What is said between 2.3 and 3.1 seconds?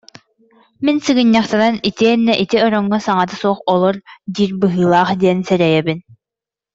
ити ороҥҥо